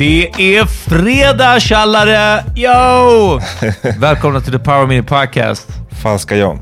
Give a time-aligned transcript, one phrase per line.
[0.00, 2.44] Det är fredag tjallare!
[2.56, 3.40] Yo!
[4.00, 5.68] Välkomna till The Power Mini Podcast.
[6.02, 6.58] Falska John.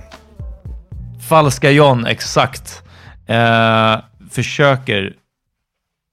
[1.28, 2.82] Falska John, exakt.
[3.26, 3.96] Eh,
[4.30, 5.12] försöker...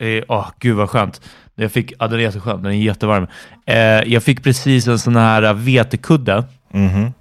[0.01, 1.21] Åh, eh, oh, gud vad skönt.
[1.55, 3.27] Jag fick, ja, den är jätteskön, den är jättevarm.
[3.65, 3.77] Eh,
[4.13, 6.43] jag fick precis en sån här vetekudde.
[6.71, 7.13] Mhm.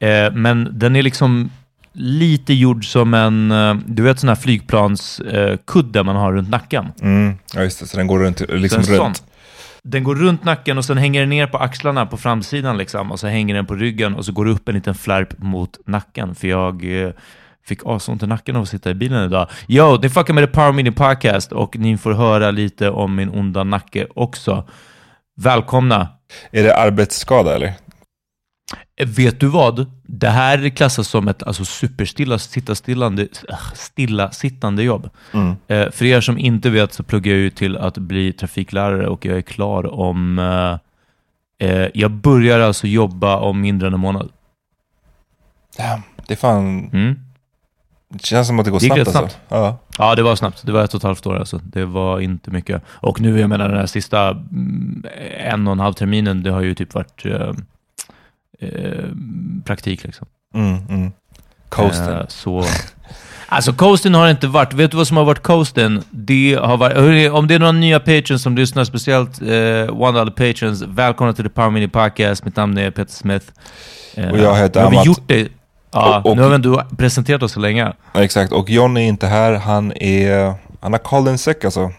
[0.00, 1.50] Eh, men den är liksom
[1.92, 6.92] lite gjord som en, eh, du vet sån här flygplanskudde man har runt nacken.
[7.02, 7.38] Mm.
[7.54, 7.86] Ja, just det.
[7.86, 9.14] Så den går runt, liksom en sån.
[9.84, 13.12] Den går runt nacken och sen hänger den ner på axlarna på framsidan liksom.
[13.12, 15.78] Och så hänger den på ryggen och så går det upp en liten flärp mot
[15.86, 16.34] nacken.
[16.34, 17.10] För jag eh,
[17.66, 19.48] fick asont i nacken av att sitta i bilen idag.
[19.68, 23.28] Yo, ni fuckar med The Power Mini Podcast och ni får höra lite om min
[23.28, 24.68] onda nacke också.
[25.36, 26.08] Välkomna!
[26.50, 27.72] Är det arbetsskada eller?
[28.96, 29.86] Vet du vad?
[30.02, 35.10] Det här klassas som ett alltså, superstilla sitta stillande, äh, stilla sittande jobb.
[35.32, 35.56] Mm.
[35.68, 39.26] Eh, för er som inte vet så pluggar jag ju till att bli trafiklärare och
[39.26, 40.38] jag är klar om...
[40.38, 44.30] Eh, eh, jag börjar alltså jobba om mindre än en månad.
[45.76, 46.90] Damn, det är fan...
[46.92, 47.20] Mm.
[48.08, 49.38] Det känns som att det går Det snabbt, rätt alltså.
[49.48, 49.78] Ja.
[49.98, 50.66] Ja, det var snabbt.
[50.66, 51.60] Det var ett och ett halvt år alltså.
[51.64, 52.82] Det var inte mycket.
[52.88, 55.04] Och nu, jag menar den här sista mm,
[55.36, 57.52] en och en halv terminen, det har ju typ varit eh,
[58.68, 59.04] eh,
[59.64, 60.26] praktik liksom.
[60.54, 61.12] Mm, mm.
[61.68, 62.14] Coasting.
[62.14, 62.64] Eh, så
[63.48, 66.02] Alltså coasten har inte varit, vet du vad som har varit coasten?
[66.10, 70.28] Det har varit, om det är några nya patrons som lyssnar, speciellt eh, one of
[70.34, 72.44] the patrons, välkomna till The Power Mini Podcast.
[72.44, 73.46] Mitt namn är Peter Smith.
[74.14, 75.06] Eh, Och jag heter nu har vi Amat.
[75.06, 75.48] gjort det.
[75.92, 77.92] Ja, Och- och- nu har vi ändå presenterat oss så länge.
[78.14, 79.52] Exakt, och John är inte här.
[79.52, 80.54] Han är...
[80.80, 81.92] Han har called in sick alltså.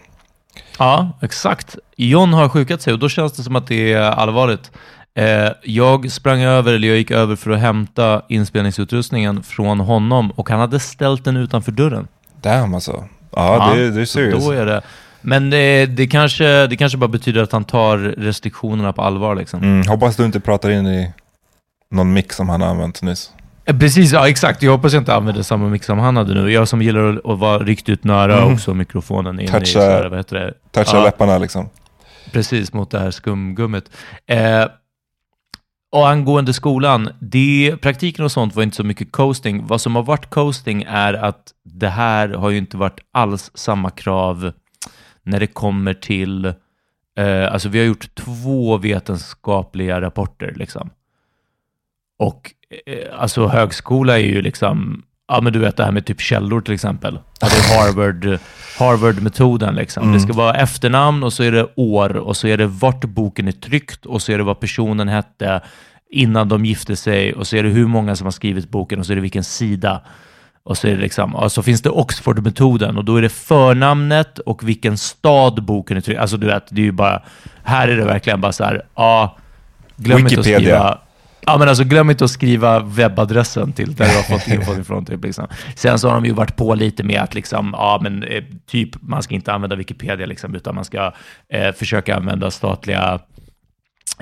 [0.78, 1.76] Ja, exakt.
[1.96, 4.70] John har sjukat sig och då känns det som att det är allvarligt.
[5.16, 10.50] Eh, jag sprang över, eller jag gick över för att hämta inspelningsutrustningen från honom och
[10.50, 12.08] han hade ställt den utanför dörren.
[12.42, 13.04] Damn alltså.
[13.32, 14.44] Ja, det, det är serious.
[14.44, 14.82] Då är det.
[15.20, 19.34] Men det, det, kanske, det kanske bara betyder att han tar restriktionerna på allvar.
[19.34, 19.62] Liksom.
[19.62, 21.12] Mm, hoppas du inte pratar in i
[21.90, 23.30] någon mix som han har använt nyss.
[23.64, 24.62] Eh, Precis, ja exakt.
[24.62, 26.52] Jag hoppas jag inte använder samma mix som han hade nu.
[26.52, 28.54] Jag som gillar att, att vara riktigt nära Mm.
[28.54, 30.52] också mikrofonen in i, Toucha- så här, vad heter det?
[30.72, 31.04] Toucha Ja.
[31.04, 31.68] läpparna liksom.
[32.32, 33.84] Precis, mot det här skumgummit.
[34.26, 34.64] Eh,
[35.92, 39.66] och angående skolan, det, praktiken och sånt var inte så mycket coasting.
[39.66, 43.90] Vad som har varit coasting är att det här har ju inte varit alls samma
[43.90, 44.52] krav
[45.22, 46.44] när det kommer till,
[47.16, 50.90] eh, alltså vi har gjort två vetenskapliga rapporter liksom.
[52.18, 52.52] Och
[52.86, 56.60] eh, alltså högskola är ju liksom, ja men du vet det här med typ källor
[56.60, 57.18] till exempel.
[57.40, 58.38] Ja, det är Harvard,
[58.78, 60.12] Harvard-metoden liksom.
[60.12, 63.48] Det ska vara efternamn och så är det år och så är det vart boken
[63.48, 65.60] är tryckt och så är det vad personen hette
[66.10, 69.06] innan de gifte sig och så är det hur många som har skrivit boken och
[69.06, 70.00] så är det vilken sida.
[70.62, 74.38] Och så är det liksom, och så finns det Oxford-metoden och då är det förnamnet
[74.38, 76.20] och vilken stad boken är tryckt.
[76.20, 77.22] Alltså du vet, det är ju bara,
[77.62, 79.36] här är det verkligen bara så här, ja,
[79.96, 80.58] glöm inte att Wikipedia.
[80.58, 80.98] skriva
[81.48, 85.04] Ja men alltså glöm inte att skriva webbadressen till där du har fått infon ifrån.
[85.04, 85.46] Typ, liksom.
[85.74, 89.02] Sen så har de ju varit på lite med att liksom, ja men eh, typ
[89.02, 91.12] man ska inte använda Wikipedia liksom, utan man ska
[91.48, 93.20] eh, försöka använda statliga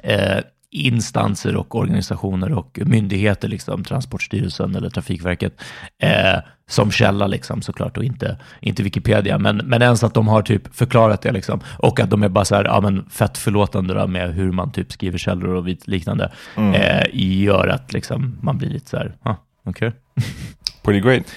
[0.03, 0.39] eh,
[0.75, 5.61] instanser och organisationer och myndigheter, liksom, Transportstyrelsen eller Trafikverket,
[6.03, 9.39] eh, som källa liksom, såklart och inte, inte Wikipedia.
[9.39, 12.45] Men, men ens att de har typ förklarat det liksom, och att de är bara
[12.45, 16.33] så här, ja, men fett förlåtande då, med hur man typ skriver källor och liknande,
[16.57, 19.35] eh, gör att liksom, man blir lite så här, ah,
[19.65, 19.93] okej.
[20.83, 21.35] Pretty great.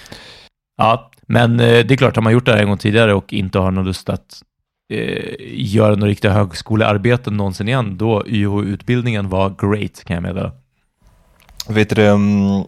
[0.78, 3.34] Ja, men eh, det är klart, har man gjort det här en gång tidigare och
[3.34, 4.42] inte har någon lust att
[4.90, 10.52] eh, göra några riktiga högskolearbeten någonsin igen, då YH-utbildningen var great, kan jag meddela.
[11.70, 12.64] Vet du, um,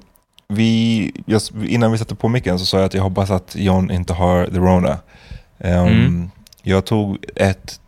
[0.48, 3.92] vi, just, innan vi satte på micken så sa jag att jag hoppas att John
[3.92, 4.98] inte har the Rona.
[5.58, 6.30] Um, Mm.
[6.64, 7.80] Jag tog ett,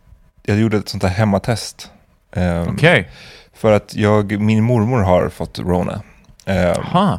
[0.42, 1.90] jag gjorde ett sånt här hemmatest.
[2.36, 3.10] Um, Okej,
[3.54, 6.02] För att jag, min mormor har fått Rona.
[6.46, 7.18] Um,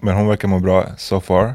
[0.00, 1.54] men hon verkar må bra so far.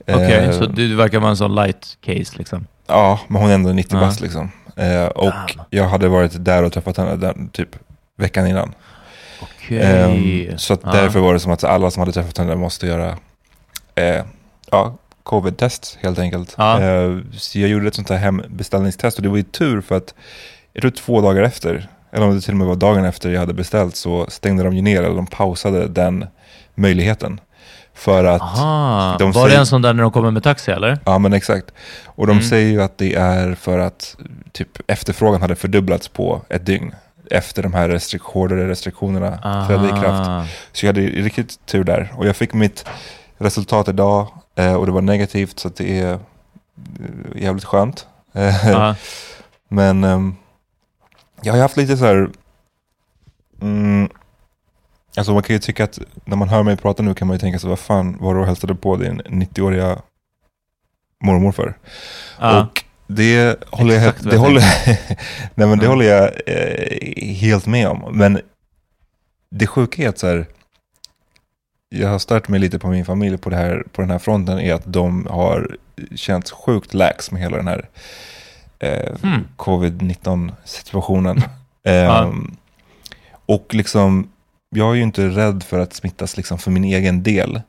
[0.00, 2.66] Okej, Eh, så du verkar vara en sån light case liksom.
[2.86, 4.00] Ja, men hon är ändå 90 Ja.
[4.00, 4.50] bast liksom.
[4.76, 5.66] Eh, och Damn.
[5.70, 7.68] jag hade varit där och träffat henne den, typ
[8.16, 8.74] veckan innan.
[9.42, 9.82] Okej.
[10.48, 13.16] Ehm, så därför var det som att alla som hade träffat henne måste göra
[13.94, 14.24] eh,
[14.70, 16.58] ja, covid-test helt enkelt.
[16.58, 20.14] Eh, så jag gjorde ett sånt här hembeställningstest och det var ju tur för att
[20.72, 23.40] jag tror två dagar efter, eller om det till och med var dagen efter jag
[23.40, 26.26] hade beställt så stängde de ju ner, eller de pausade den
[26.74, 27.40] möjligheten.
[27.94, 30.70] För att Aha, de var det säger- en sån där när de kommer med taxi
[30.70, 30.98] eller?
[31.04, 31.66] Ja men exakt.
[32.06, 32.44] Och de Mm.
[32.44, 34.16] säger ju att det är för att
[34.52, 36.94] typ, efterfrågan hade fördubblats på ett dygn.
[37.30, 40.50] Efter de här restrikt hårdare restriktionerna trädde i kraft.
[40.72, 42.12] Så jag hade riktigt tur där.
[42.16, 42.84] Och jag fick mitt
[43.38, 46.18] resultat idag eh, och det var negativt så det är eh,
[47.36, 48.06] jävligt skönt.
[48.34, 48.94] Eh.
[49.68, 50.36] Men ehm,
[51.42, 52.28] jag har haft lite så här...
[53.62, 54.08] Mm,
[55.16, 57.38] alltså man kan ju tycka att när man hör mig prata nu kan man ju
[57.40, 59.98] tänka sig vad fan var du och hälsade på din 90-åriga
[61.24, 61.74] mormor för?
[62.40, 62.60] Ja.
[62.62, 64.60] Och det håller jag, det jag håller,
[65.54, 65.90] nej men det Ja.
[65.90, 68.04] håller jag eh, helt med om.
[68.18, 68.40] Men
[69.50, 70.46] det sjuka är att så här,
[71.88, 74.58] jag har stört mig lite på min familj på, det här, på den här fronten
[74.60, 75.76] är att de har
[76.14, 77.88] känts sjukt lax med hela den här
[78.78, 79.44] eh, Hmm.
[79.56, 81.42] covid-19 situationen.
[81.82, 81.90] Ja.
[82.22, 82.56] Ehm,
[83.46, 84.31] Och liksom,
[84.74, 87.60] jag är ju inte rädd för att smittas liksom för min egen del,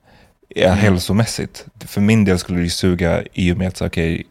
[0.56, 0.78] eh, Mm.
[0.78, 1.66] hälsomässigt.
[1.86, 4.24] För min del skulle det ju suga i och med att så, okej,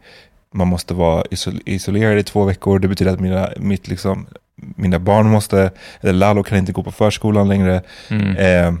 [0.53, 2.79] man måste vara isol- isolerad i två veckor.
[2.79, 4.25] Det betyder att mina, mitt liksom,
[4.55, 7.81] mina barn måste, eller Lalo kan inte gå på förskolan längre.
[8.09, 8.27] Mm.
[8.29, 8.73] Eh,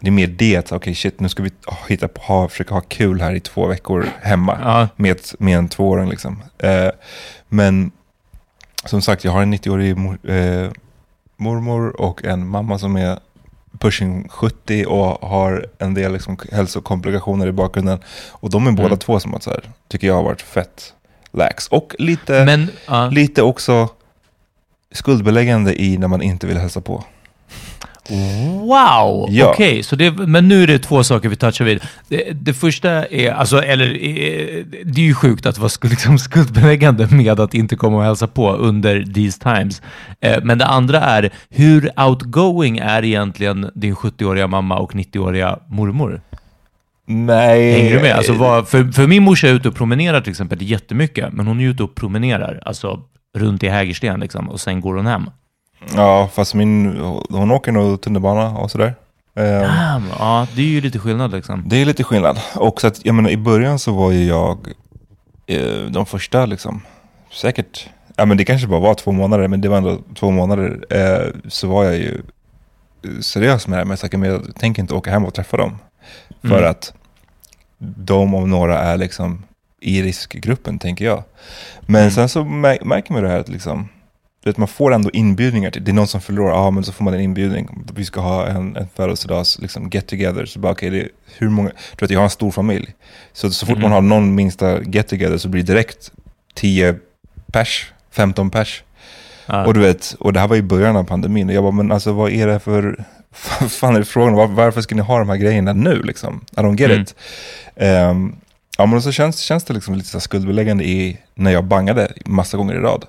[0.00, 1.50] det är mer det, att okej shit, nu ska vi
[1.88, 4.88] hitta på, ha, försöka ha kul här i två veckor hemma Ja.
[4.96, 6.08] med, med en tvååring.
[6.10, 6.42] Liksom.
[6.58, 6.88] Eh,
[7.48, 7.90] men
[8.84, 10.70] som sagt, jag har en 90-årig mor, eh,
[11.36, 13.18] mormor och en mamma som är
[13.78, 17.98] pushing 70 och har en del liksom hälsokomplikationer i bakgrunden.
[18.30, 18.98] Och de är båda Mm.
[18.98, 20.94] två som att så här, tycker jag har varit fett
[21.32, 21.68] lax.
[21.68, 23.08] Och lite, Men, ja.
[23.08, 23.88] lite också
[24.92, 27.04] skuldbeläggande i när man inte vill hälsa på.
[28.10, 29.26] Wow!
[29.30, 29.50] Ja.
[29.50, 31.80] Okej, så det, men nu är det två saker vi touchar vid.
[32.08, 36.18] Det, det första är, alltså, eller eh, det är ju sjukt att vara skuld, liksom
[36.18, 39.82] skuldbeläggande med att inte komma och hälsa på under these times.
[40.20, 46.20] Eh, men det andra är, hur outgoing är egentligen din 70-åriga mamma och 90-åriga mormor?
[47.06, 47.72] Nej.
[47.72, 48.16] Hänger du med?
[48.16, 51.60] Alltså, vad, för, för min morsa är ute och promenerar till exempel jättemycket, men hon
[51.60, 53.00] är ute och promenerar, alltså
[53.38, 55.30] runt i Hägersten liksom, och sen går hon hem.
[55.94, 56.96] Ja, fast min,
[57.30, 58.94] hon åker nog tunnelbana och sådär.
[59.34, 61.62] Ehm, Damn, ja, det är ju lite skillnad liksom.
[61.66, 62.40] Det är lite skillnad.
[62.54, 64.58] Och så att, jag menar, i början så var ju jag
[65.46, 66.82] eh, de första liksom,
[67.32, 70.84] säkert, ja men det kanske bara var två månader, men det var ändå två månader,
[70.90, 72.22] eh, så var jag ju
[73.20, 73.84] seriös med det.
[73.84, 75.78] Men jag men jag tänker inte åka hem och träffa dem.
[76.40, 76.70] För Mm.
[76.70, 76.92] att
[77.78, 79.42] de om några är liksom
[79.80, 81.22] i riskgruppen, tänker jag.
[81.80, 82.10] Men Mm.
[82.10, 83.88] sen så mär- märker man det här att liksom,
[84.50, 85.70] vet, man får ändå inbjudningar.
[85.70, 87.68] Till, det är någon som förlorar, ja men så får man en inbjudning.
[87.94, 90.46] Vi ska ha en, en födelsedags liksom, get together.
[90.46, 92.94] Så bara okej, det är hur många, du vet jag har en stor familj.
[93.32, 93.82] Så, så fort Mm.
[93.82, 96.12] man har någon minsta get together så blir det direkt
[96.54, 96.96] 10
[97.52, 98.82] pers, 15 pers.
[99.46, 99.66] Ja.
[99.66, 101.48] Och du vet, och det här var i början av pandemin.
[101.48, 103.04] Och jag bara, men alltså vad är det för,
[103.68, 104.34] fan är frågan?
[104.34, 106.44] Var, varför ska ni ha de här grejerna nu liksom?
[106.52, 107.02] I don't get Mm.
[107.02, 107.14] it.
[107.76, 108.36] Ehm,
[108.78, 112.56] ja men så känns, känns det liksom lite så skuldbeläggande i, när jag bangade massa
[112.56, 113.04] gånger i rad.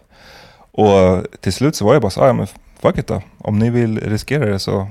[0.77, 2.47] Och till slut så var jag bara så, ja men
[2.81, 3.21] fuck it då.
[3.37, 4.87] Om ni vill riskera det så,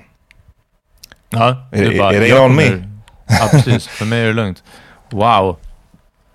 [1.30, 2.62] Ja, Är det- bara, är det on me?
[3.28, 3.86] Ja, precis.
[3.98, 4.64] För mig är det lugnt.
[5.10, 5.56] Wow.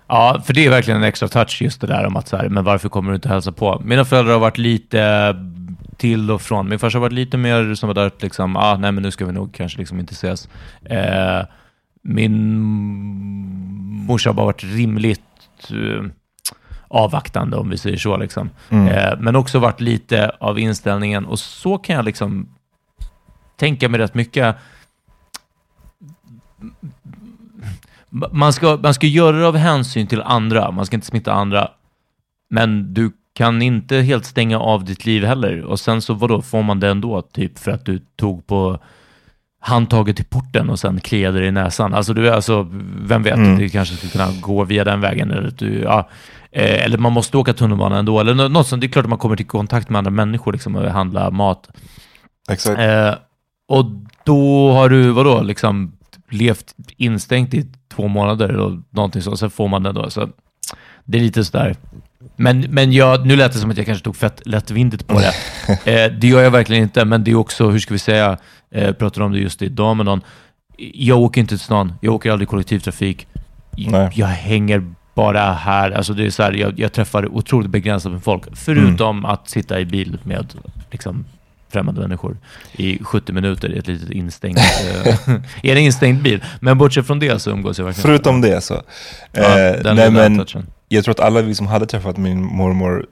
[0.08, 2.48] Ja, för det är verkligen en extra touch just det där om att så här,
[2.48, 3.82] men varför kommer du inte hälsa på?
[3.84, 5.34] Mina föräldrar har varit lite
[5.96, 6.68] till och från.
[6.68, 9.32] Min farsa har varit lite mer som att liksom, ah, nej men nu ska vi
[9.32, 10.48] nog kanske liksom inte ses.
[10.84, 11.46] Eh,
[12.02, 12.58] min
[14.06, 15.20] morsa har bara varit rimligt
[15.70, 16.04] eh,
[16.92, 18.16] avvaktande om vi säger så.
[18.16, 18.50] Liksom.
[18.70, 18.88] Mm.
[18.88, 22.48] Eh, men också varit lite av inställningen och så kan jag liksom
[23.56, 24.56] tänka mig rätt mycket.
[28.30, 31.68] Man ska, man ska göra det av hänsyn till andra, man ska inte smitta andra.
[32.50, 35.62] Men du kan inte helt stänga av ditt liv heller.
[35.64, 37.22] Och sen så vadå, får man det ändå?
[37.22, 38.78] Typ för att du tog på
[39.60, 41.94] handtaget till porten och sen kliade dig i näsan.
[41.94, 42.68] Alltså, du, alltså
[43.02, 43.58] vem vet, Mm.
[43.58, 45.30] det kanske skulle kunna gå via den vägen.
[45.30, 46.08] Eller, du, ja,
[46.52, 48.20] eh, eller man måste åka tunnelbana ändå.
[48.20, 48.80] Eller nå- något sånt.
[48.80, 51.68] Det är klart att man kommer till kontakt med andra människor liksom, och handla mat.
[52.50, 52.80] exakt.
[52.80, 53.14] Eh,
[53.68, 53.84] och
[54.24, 55.92] då har du, vadå, liksom
[56.30, 60.10] levt instängt i två månader och någonting så, sen får man det då.
[60.10, 60.28] Så
[61.04, 61.76] det är lite sådär.
[62.36, 65.32] Men, men jag, nu lät det som att jag kanske tog fett lättvindigt på det.
[65.84, 68.38] Eh, det gör jag verkligen inte, men det är också, hur ska vi säga,
[68.70, 70.20] eh, pratade om det just idag med någon.
[70.94, 73.26] Jag åker inte till stan, jag åker aldrig kollektivtrafik.
[73.76, 74.10] Nej.
[74.14, 75.90] Jag hänger bara här.
[75.90, 79.80] Alltså det är så här, jag, jag träffar otroligt begränsat med folk, förutom att sitta
[79.80, 80.54] i bil med
[80.90, 81.24] liksom,
[81.72, 82.36] främmande människor
[82.72, 84.58] i 70 minuter i ett litet instängt,
[85.06, 86.44] eh, i en instängd bil.
[86.60, 88.02] Men bortsett från det så umgås jag verkligen.
[88.06, 88.82] Förutom det så.
[89.32, 90.46] Ja, eh, nej, men,
[90.88, 93.06] jag tror att alla vi som hade träffat min mormor,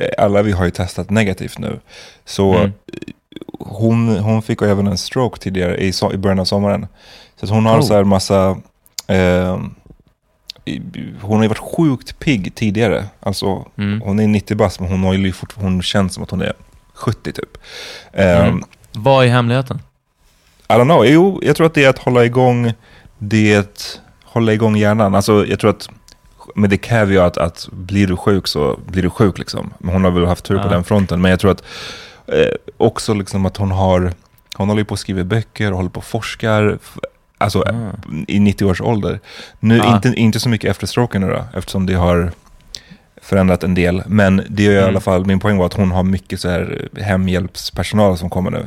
[0.00, 1.80] eh, alla vi har ju testat negativt nu.
[2.24, 2.64] Så Mm.
[2.66, 2.72] eh,
[3.58, 6.86] hon, hon fick även en stroke tidigare i, so- i början av sommaren.
[7.42, 7.82] Så hon har Oh.
[7.82, 8.56] så här massa,
[9.06, 9.60] eh,
[11.20, 13.04] hon har ju varit sjukt pigg tidigare.
[13.20, 14.00] Alltså Mm.
[14.00, 16.52] hon är 90 bast men hon, har ju fort, hon känns som att hon är
[16.94, 17.58] 70 typ.
[18.12, 18.62] Eh, Mm.
[18.92, 19.80] Vad är hemligheten?
[20.68, 21.04] I don't know.
[21.06, 22.72] Jo, jag tror att det är att hålla igång
[23.18, 25.14] det, hålla igång hjärnan.
[25.14, 25.88] Alltså jag tror att
[26.54, 29.72] med det caveat att blir du sjuk så blir du sjuk liksom.
[29.78, 30.68] Men hon har väl haft tur på Ja.
[30.70, 31.20] den fronten.
[31.20, 31.62] Men jag tror att
[32.26, 34.12] eh, också liksom att hon har,
[34.54, 36.78] hon håller på att skriva böcker och håller på och forskar.
[37.38, 37.92] Alltså Ah.
[38.28, 39.20] i 90 års ålder.
[39.60, 39.94] Nu, Ja.
[39.96, 42.32] inte, inte så mycket efter stroken nu då, eftersom det har
[43.22, 44.02] förändrat en del.
[44.06, 44.88] Men det är i Mm.
[44.88, 48.66] alla fall, min poäng var att hon har mycket så här hemhjälpspersonal som kommer nu.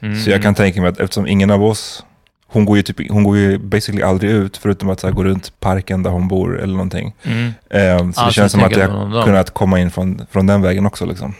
[0.00, 0.20] Mm.
[0.20, 2.04] Så jag kan tänka mig att eftersom ingen av oss,
[2.46, 5.24] hon går ju, typ, hon går ju basically aldrig ut förutom att så här, gå
[5.24, 7.14] runt parken där hon bor eller någonting.
[7.22, 7.52] Mm.
[7.70, 10.46] Ehm, så Ah, det så känns som att jag har kunnat komma in från, från
[10.46, 11.06] den vägen också.
[11.06, 11.34] Liksom.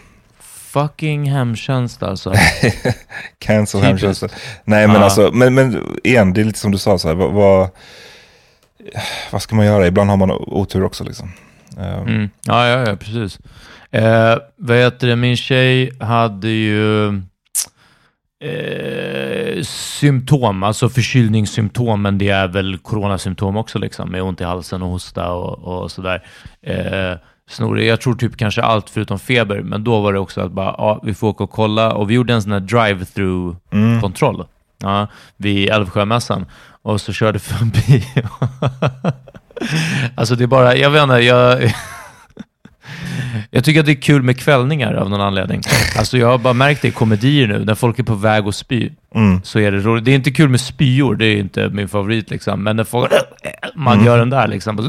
[0.69, 2.33] Fucking hemtjänst alltså.
[3.39, 3.85] Cancel Typiskt.
[3.87, 4.29] hemtjänsten.
[4.65, 5.03] Nej men Ja.
[5.03, 7.69] alltså, men, men igen, det är lite som du sa, så här, vad, vad,
[9.31, 9.87] vad ska man göra?
[9.87, 11.05] Ibland har man otur också.
[11.05, 11.33] Liksom.
[11.79, 12.31] Ehm, Mm.
[12.47, 13.39] Ja, ja, ja, precis.
[13.91, 17.09] Eh, vad heter det, min tjej hade ju
[18.45, 24.83] eh, symptom, alltså förkylningssymptom, men det är väl coronasymptom också, liksom, med ont i halsen
[24.83, 26.27] och hosta och, och sådär.
[26.63, 27.87] Eh, snorig.
[27.88, 31.00] Jag tror typ kanske allt förutom feber, men då var det också att bara, ja,
[31.02, 31.93] vi får åka och kolla.
[31.93, 34.00] Och vi gjorde en sån här drive-through Mm.
[34.00, 34.45] kontroll
[34.83, 36.47] ja, vid Älvsjömässan
[36.83, 38.05] och så körde förbi.
[40.14, 41.73] alltså det är bara, jag vet inte, jag...
[43.50, 45.61] Jag tycker att det är kul med kvällningar av någon anledning.
[45.99, 48.54] Alltså jag har bara märkt det i komedier nu, när folk är på väg att
[48.54, 49.40] spy, Mm.
[49.45, 50.04] så är det roligt.
[50.04, 53.12] Det är inte kul med spyor, det är inte min favorit liksom, men när folk,
[53.75, 54.07] man Mm.
[54.07, 54.85] gör den där liksom, och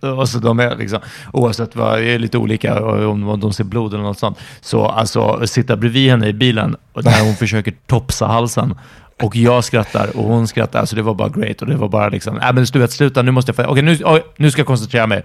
[0.00, 0.98] så, och så de är liksom,
[1.32, 4.38] oavsett vad, det är lite olika om, de ser blod eller något sånt.
[4.60, 8.74] Så alltså, sitta bredvid henne i bilen, och när hon försöker topsa halsen,
[9.22, 12.08] och jag skrattar och hon skrattar, alltså det var bara great och det var bara
[12.08, 14.66] liksom, nej men du vet, sluta, nu måste jag, okej nu, oj, nu ska jag
[14.66, 15.22] koncentrera mig.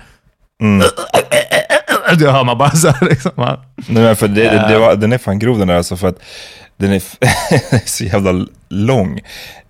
[0.61, 0.85] Mm.
[2.19, 3.31] Det hör man bara så här liksom.
[3.35, 3.57] Nej,
[4.03, 6.19] men för det, det, det var, den är fan grov den där alltså för att
[6.77, 7.01] den är,
[7.87, 9.19] så jävla lång.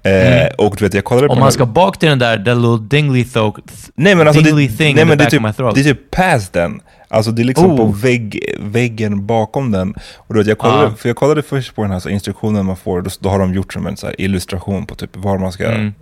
[0.04, 2.54] Eh, Och du vet, jag kollade på Om man ska bak till den där, the
[2.54, 3.56] little dingly throat,
[3.96, 5.42] Nej men alltså det, thing nej, men det, är typ,
[5.76, 6.82] det är typ past den.
[7.08, 7.96] Alltså det är liksom på Oh.
[7.96, 9.94] vägg, väggen bakom den.
[10.18, 10.92] Och du vet, jag kollade, Ja.
[10.98, 13.54] för jag kollade först på den här så instruktionen man får, då, då har de
[13.54, 15.94] gjort som en så illustration på typ var man ska Mm.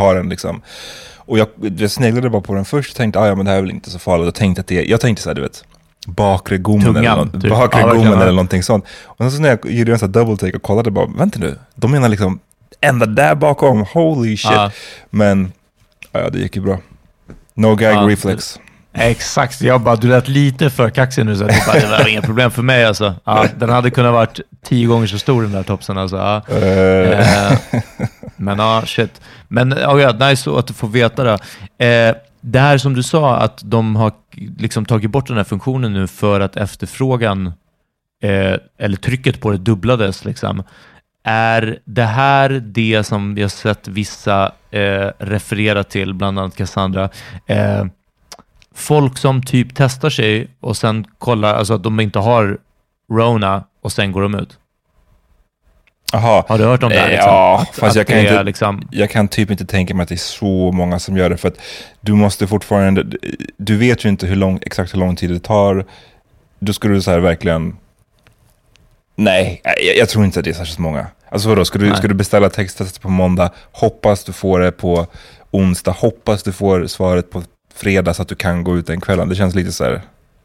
[0.00, 0.62] Ta den liksom.
[1.16, 3.58] Och jag, jag sneglade bara på den först och tänkte, ah, ja men det här
[3.58, 4.24] är väl inte så farligt.
[4.24, 5.64] Jag tänkte, att det, jag tänkte så här, du vet,
[6.06, 7.50] bakre gommen, eller, något, typ.
[7.50, 8.84] bakre Ja, gommen eller någonting sånt.
[9.04, 11.56] Och sen så när jag gjorde en sån double take och kollade bara, vänta nu,
[11.74, 12.40] de menar liksom
[12.80, 14.50] ända där bakom, holy shit.
[14.52, 14.70] Ja.
[15.10, 15.52] Men
[16.12, 16.78] ja, det gick ju bra.
[17.54, 18.58] No gag Ja, reflex.
[18.92, 22.22] Exakt, jag bara, du lät lite för kaxig nu så det, bara, det var inga
[22.22, 23.14] problem för mig alltså.
[23.24, 26.16] Ja, den hade kunnat varit tio gånger så stor den där topsen alltså.
[26.16, 26.56] Ja.
[26.56, 27.58] Eh,
[28.40, 29.20] men ja, shit.
[29.48, 31.38] Men oh ja, nice att du får veta det.
[31.86, 34.12] Eh, det här som du sa, att de har
[34.58, 37.46] liksom tagit bort den här funktionen nu för att efterfrågan,
[38.22, 40.24] eh, eller trycket på det dubblades.
[40.24, 40.62] Liksom.
[41.24, 47.08] Är det här det som vi har sett vissa eh, referera till, bland annat Cassandra,
[47.46, 47.84] eh,
[48.74, 52.58] folk som typ testar sig och sen kollar, alltså att de inte har
[53.12, 54.59] Rona och sen går de ut?
[56.12, 56.44] Aha.
[56.48, 56.96] Har du hört om det?
[56.98, 57.28] här, Eh, Liksom?
[57.30, 60.08] Ja, Att- fast att jag kan, inte, liksom, jag kan typ inte tänka mig att
[60.08, 61.36] det är så många som gör det.
[61.36, 61.56] För att
[62.00, 63.04] du måste fortfarande,
[63.56, 65.84] du vet ju inte hur lång, exakt hur lång tid det tar.
[66.58, 67.76] Då skulle du så här verkligen,
[69.16, 71.06] nej, jag, jag tror inte att det är särskilt många.
[71.28, 71.96] Alltså vadå, ska du, Nej.
[71.96, 75.06] ska du beställa texttestet på måndag, hoppas du får det på
[75.50, 77.42] onsdag, hoppas du får svaret på
[77.74, 79.28] fredag så att du kan gå ut den kvällen.
[79.28, 80.00] Det känns lite så här,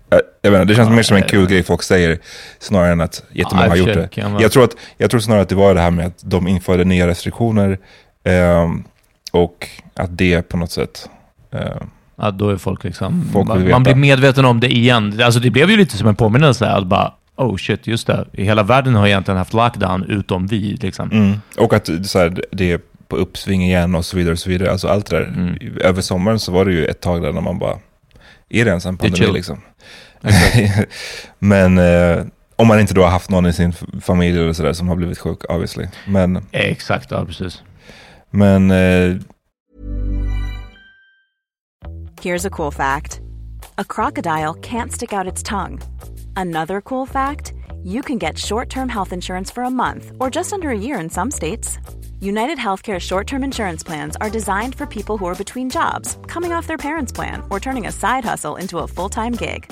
[0.09, 2.19] jag, jag vet inte, det känns Ja, mer som en kul grej folk säger,
[2.59, 4.09] snarare än att jättemånga Ja, har gjort det.
[4.39, 6.83] Jag tror, att, jag tror snarare att det var det här med att de införde
[6.83, 7.79] nya restriktioner
[8.23, 8.83] ehm,
[9.31, 11.09] och att det på något sätt...
[11.51, 13.29] ehm, Ja, då är folk liksom...
[13.33, 15.21] Folk man, man blir medveten om det igen.
[15.23, 18.25] Alltså det blev ju lite som en påminnelse att bara, oh shit, just det.
[18.33, 20.77] Hela världen har egentligen haft lockdown utom vi.
[20.81, 21.11] Liksom.
[21.11, 21.41] mm.
[21.57, 24.33] Och att så här, det är på uppsving igen och så vidare.
[24.33, 24.71] och så vidare.
[24.71, 25.25] Alltså allt det där.
[25.25, 25.77] Mm.
[25.81, 27.79] Över sommaren så var det ju ett tag där när man bara,
[28.49, 29.61] är det ens en pandemi liksom?
[31.39, 32.25] Men eh,
[32.55, 34.95] om man inte då har haft någon i sin f- familj eller sådär som har
[34.95, 35.87] blivit sjuk, obviously.
[36.07, 37.63] Men, Exakt, ja precis.
[38.31, 39.15] men eh,
[42.21, 43.21] Here's a cool fact
[43.77, 45.81] a crocodile can't stick out its tongue.
[46.35, 50.53] Another cool fact you can get short term health insurance for a month or just
[50.53, 51.77] under a year in some states.
[52.21, 56.53] United Healthcare short term insurance plans are designed for people who are between jobs, coming
[56.53, 59.71] off their parents' plan, or turning a side hustle into a full time gig.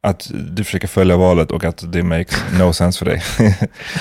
[0.00, 3.22] att du försöker följa valet och att det makes no sense för dig.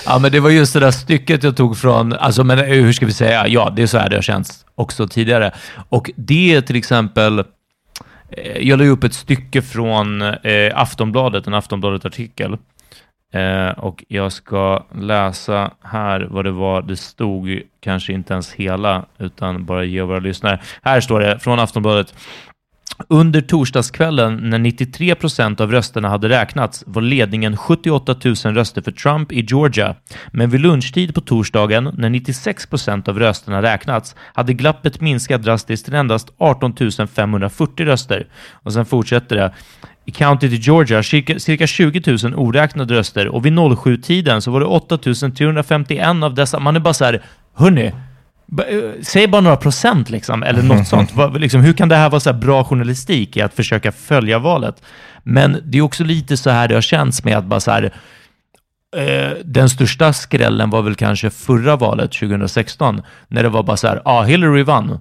[0.05, 2.93] Ja, men det var just det där stycket jag tog från, alltså, men eh, hur
[2.93, 5.51] ska vi säga, ja, det är så här det har känts också tidigare.
[5.89, 11.53] Och det är till exempel, eh, jag la upp ett stycke från eh, Aftonbladet, en
[11.53, 12.58] Aftonbladet-artikel,
[13.36, 16.81] Eh, och jag ska läsa här vad det var.
[16.81, 20.60] Det stod kanske inte ens hela, utan bara ge våra lyssnare.
[20.81, 22.13] Här står det från Aftonbladet.
[23.09, 28.91] Under torsdagskvällen när 93 procent av rösterna hade räknats var ledningen 78 000 röster för
[28.91, 29.95] Trump i Georgia.
[30.31, 35.85] Men vid lunchtid på torsdagen när 96 procent av rösterna räknats hade glappet minskat drastiskt
[35.85, 36.73] till endast 18
[37.15, 38.27] 540 röster.
[38.53, 39.53] Och sen fortsätter det.
[40.05, 44.59] I countyt i Georgia cirka, cirka 20 000 oräknade röster och vid 07-tiden så var
[44.59, 46.59] det 8 351 av dessa.
[46.59, 47.21] Man är bara så här,
[47.53, 47.91] hörni,
[49.01, 51.12] säg bara några procent liksom, eller något sånt.
[51.36, 54.81] liksom, hur kan det här vara så bra journalistik i att försöka följa valet?
[55.23, 57.93] Men det är också lite så här det har känts med att bara så här,
[58.97, 63.88] eh, den största skrällen var väl kanske förra valet, 2016, när det var bara så
[63.88, 64.99] här, ah, Hillary vann.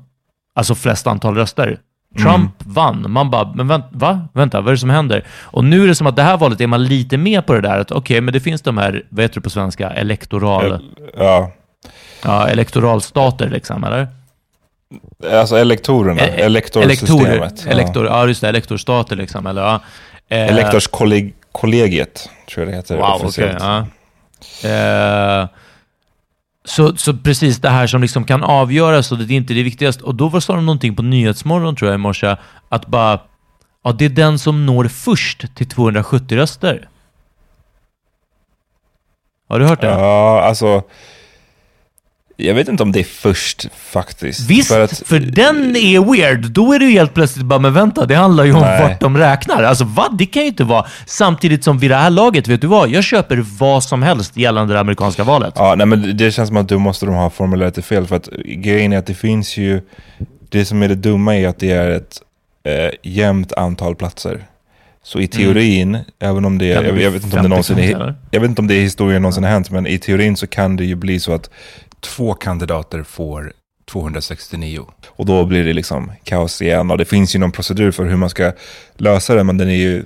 [0.55, 1.79] Alltså flest antal röster.
[2.19, 2.75] Trump mm.
[2.75, 3.07] vann.
[3.09, 4.29] Man bara, men vänt, va?
[4.33, 5.25] Vänta, vad är det som händer?
[5.43, 7.61] Och nu är det som att det här valet är man lite med på det
[7.61, 10.79] där, att okej, okay, men det finns de här, vad heter det på svenska, elektoral...
[11.17, 11.53] Ja.
[12.23, 14.09] Ja, elektoralstater liksom, eller?
[15.33, 17.67] Alltså elektorerna, e elektorsystemet.
[17.67, 18.13] Elektor, ja.
[18.21, 19.81] ja, just det, elektorstater liksom, eller ja.
[20.29, 23.55] Eh, Elektorskollegiet, tror jag det heter wow, officiellt.
[23.55, 23.83] Okay,
[24.63, 25.43] ja.
[25.43, 25.49] eh,
[26.65, 30.05] så, så precis det här som liksom kan avgöras och det är inte det viktigaste.
[30.05, 32.37] Och då var sa de någonting på Nyhetsmorgon tror jag i morse,
[32.69, 33.21] att bara,
[33.85, 36.89] ja det är den som når först till 270 röster.
[39.49, 39.87] Har du hört det?
[39.87, 40.83] Ja, alltså
[42.37, 44.51] jag vet inte om det är först faktiskt.
[44.51, 46.51] Visst, för, att, för den är weird.
[46.51, 48.83] Då är det ju helt plötsligt bara, men vänta, det handlar ju om nej.
[48.83, 49.63] vart de räknar.
[49.63, 50.19] Alltså vad?
[50.19, 50.87] Det kan ju inte vara.
[51.07, 52.89] Samtidigt som vid det här laget, vet du vad?
[52.89, 55.55] Jag köper vad som helst gällande det amerikanska valet.
[55.57, 58.07] Ja, nej men det känns som att du måste de ha formulerat det fel.
[58.07, 59.81] För att grejen är att det finns ju,
[60.49, 62.23] det som är det dumma är att det är ett
[62.65, 64.45] eh, jämnt antal platser.
[65.03, 66.07] Så i teorin, mm.
[66.19, 68.69] även om det, jag, jag, vet inte om det någonsin är, jag vet inte om
[68.69, 71.33] det i historien någonsin har hänt, men i teorin så kan det ju bli så
[71.33, 71.51] att
[72.05, 73.53] två kandidater får
[73.91, 74.87] 269.
[75.09, 76.91] Och då blir det liksom kaos igen.
[76.91, 78.53] Och det finns ju någon procedur för hur man ska
[78.97, 80.05] lösa det, men den är ju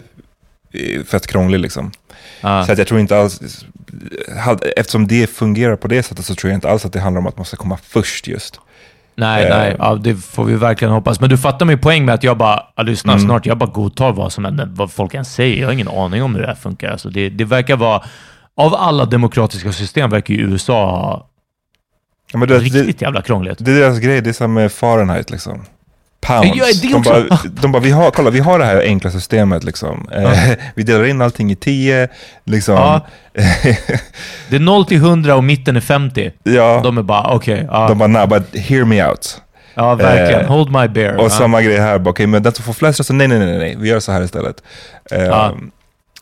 [0.73, 1.91] eh, fett krånglig liksom.
[2.41, 2.65] Ah.
[2.65, 3.65] Så att jag tror inte alls,
[4.77, 7.27] eftersom det fungerar på det sättet så tror jag inte alls att det handlar om
[7.27, 8.61] att man ska komma först just.
[9.15, 11.21] Nej, uh, nej, ja, det får vi verkligen hoppas.
[11.21, 13.25] Men du fattar min poäng med att jag bara, ja, lyssna mm.
[13.25, 15.61] snart, jag bara godtar vad, som händer, vad folk än säger.
[15.61, 16.91] Jag har ingen aning om hur det här funkar.
[16.91, 18.03] Alltså det, det verkar vara,
[18.57, 21.28] av alla demokratiska system verkar ju USA ha
[22.33, 23.59] Ja, men det, Riktigt det, jävla krångligt.
[23.59, 25.65] Det är deras grej, det är som med Fahrenheit liksom.
[26.21, 26.83] Pounds.
[26.83, 30.09] Ja, de, bara, de bara, vi har, kolla, vi har det här enkla systemet liksom.
[30.13, 30.33] Ja.
[30.75, 32.09] vi delar in allting i tio,
[32.45, 32.75] liksom.
[32.75, 33.07] Ja.
[34.49, 36.33] det är 0 till 100 och mitten är 50.
[36.43, 36.81] Ja.
[36.85, 37.55] De är bara, okej.
[37.55, 37.89] Okay, ja.
[37.89, 39.43] De bara, nah, but hear me out.
[39.75, 40.41] Ja, verkligen.
[40.41, 41.15] Eh, Hold my bear.
[41.17, 41.31] Och ja.
[41.31, 43.77] samma grej här, okej, okay, men den som får flest röster, nej, nej, nej, nej,
[43.79, 44.63] vi gör så här istället.
[45.11, 45.55] Eh, ja.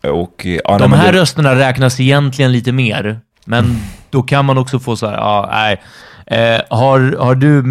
[0.03, 1.21] och, ja, de här det...
[1.21, 5.83] rösterna räknas egentligen lite mer, men då kan man också få så här, ja, nej.
[6.27, 7.63] Eh, har, har du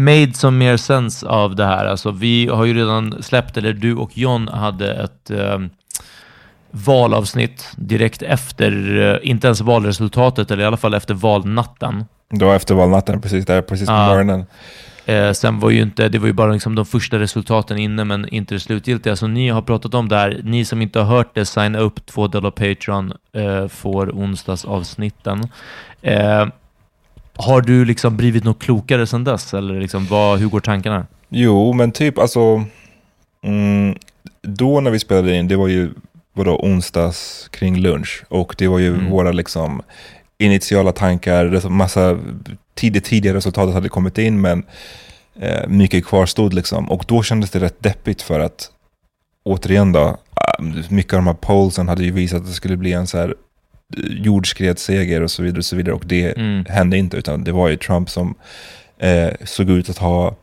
[0.00, 1.86] made some mer sense av det här?
[1.86, 5.58] Alltså, vi har ju redan släppt, eller du och John hade ett eh,
[6.70, 12.04] valavsnitt direkt efter, eh, inte ens valresultatet, eller i alla fall efter valnatten.
[12.30, 14.06] Det var efter valnatten, precis där, precis på ja.
[14.06, 14.46] morgonen.
[15.06, 18.28] Eh, sen var ju inte, det var ju bara liksom de första resultaten inne, men
[18.28, 19.16] inte det slutgiltiga.
[19.16, 20.40] Så ni har pratat om det här.
[20.44, 25.48] Ni som inte har hört det, signa upp två dollar Patreon, eh, får onsdagsavsnitten.
[26.02, 26.46] Eh,
[27.36, 29.54] har du liksom blivit något klokare sedan dess?
[29.54, 31.06] Eller liksom, vad, hur går tankarna?
[31.28, 32.64] Jo, men typ alltså...
[33.42, 33.96] Mm,
[34.42, 35.90] då när vi spelade in, det var ju
[36.32, 38.24] vadå, onsdags kring lunch.
[38.28, 39.10] Och det var ju mm.
[39.10, 39.82] våra liksom
[40.38, 42.18] initiala tankar, massa
[42.74, 44.64] tid, tidigare resultatet hade kommit in, men
[45.40, 46.90] eh, mycket kvarstod liksom.
[46.90, 48.70] Och då kändes det rätt deppigt för att,
[49.42, 52.92] återigen då, ah, mycket av de här pollsen hade ju visat att det skulle bli
[52.92, 53.34] en så här
[54.08, 55.58] jordskredsseger och så vidare.
[55.58, 55.94] Och så vidare.
[55.94, 56.64] Och det mm.
[56.64, 58.34] hände inte, utan det var ju Trump som
[58.98, 60.36] eh, såg ut att ha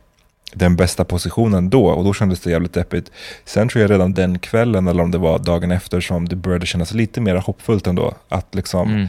[0.54, 3.10] den bästa positionen då och då kändes det jävligt deppigt.
[3.44, 6.66] Sen tror jag redan den kvällen eller om det var dagen efter som det började
[6.66, 8.14] kännas lite mer hoppfullt ändå.
[8.28, 9.08] Att liksom mm.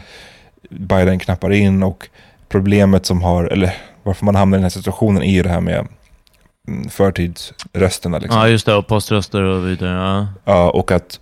[0.69, 2.09] Biden knappar in och
[2.53, 5.61] problemet som har, eller varför man hamnar i den här situationen är ju det här
[5.61, 5.87] med
[6.67, 8.17] mm, förtidsrösterna.
[8.17, 8.39] Liksom.
[8.39, 9.93] Ja, just det, och poströster och vidare.
[9.93, 10.27] Ja.
[10.45, 11.19] ja, och att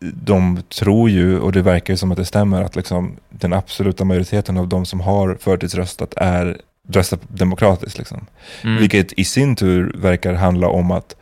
[0.00, 4.04] de tror ju, och det verkar ju som att det stämmer, att liksom den absoluta
[4.04, 7.98] majoriteten av de som har förtidsröstat är röstar demokratiskt.
[7.98, 8.26] Liksom.
[8.64, 8.76] Mm.
[8.78, 11.16] Vilket i sin tur verkar handla om att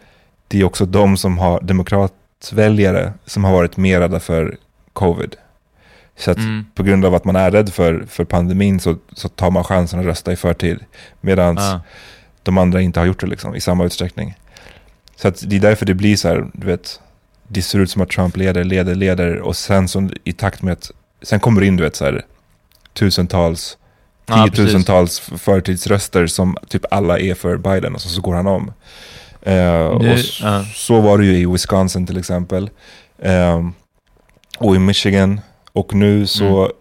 [0.48, 4.56] det är också de som har demokratväljare som har varit mer rädda för
[4.92, 5.36] covid.
[6.16, 6.66] Så att mm.
[6.74, 10.00] på grund av att man är rädd för, för pandemin så, så tar man chansen
[10.00, 10.78] att rösta i förtid.
[11.20, 11.80] Medan ah.
[12.42, 14.34] de andra inte har gjort det liksom, i samma utsträckning.
[15.16, 17.00] Så att det är därför det blir så här, du vet,
[17.48, 20.72] det ser ut som att Trump leder, leder, leder och sen så i takt med
[20.72, 20.90] att
[21.22, 22.24] sen kommer det in du vet så här,
[22.92, 23.78] tusentals,
[24.26, 24.54] precis.
[24.54, 28.72] tiotusentals förtidsröster som typ alla är för Biden och så, så går han om.
[29.42, 30.64] Eh, och s- ja.
[30.74, 32.70] Så var det ju i Wisconsin till exempel.
[33.18, 33.68] Eh,
[34.58, 35.40] och i Michigan.
[35.72, 36.72] Och nu så Mm.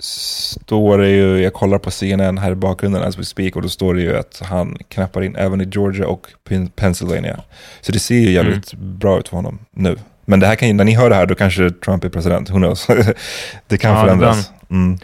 [0.00, 3.68] står det ju, jag kollar på CNN här i bakgrunden as we speak och då
[3.68, 7.40] står det ju att han knappar in även i Georgia och Pen- Pennsylvania.
[7.80, 8.98] Så det ser ju jävligt Mm.
[8.98, 9.96] bra ut för honom nu.
[10.24, 12.50] Men det här kan ju, när ni hör det här då kanske Trump är president,
[12.50, 12.86] who knows?
[13.66, 14.50] det kan Ja, förändras.
[14.70, 14.98] Mm.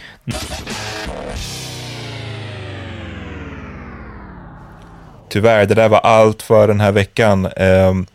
[5.29, 7.47] Tyvärr, det där var allt för den här veckan.
[7.57, 8.07] Ehm,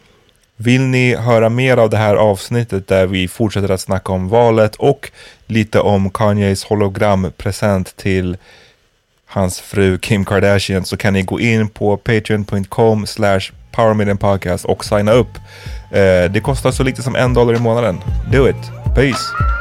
[0.62, 4.76] vill ni höra mer av det här avsnittet där vi fortsätter att snacka om valet
[4.76, 5.12] och
[5.47, 8.38] lite om Kanyes hologrampresent till
[9.26, 15.12] hans fru Kim Kardashian så kan ni gå in på patreon.com slash powermedianpodcast och signa
[15.12, 15.36] upp.
[15.91, 18.00] Eh, det kostar så lite som en dollar i månaden.
[18.32, 18.95] Do it.
[18.95, 19.61] Peace.